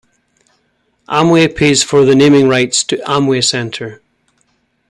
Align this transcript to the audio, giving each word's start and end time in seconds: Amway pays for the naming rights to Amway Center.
Amway 1.07 1.55
pays 1.55 1.83
for 1.83 2.05
the 2.05 2.15
naming 2.15 2.49
rights 2.49 2.83
to 2.85 2.97
Amway 3.07 3.47
Center. 3.47 4.01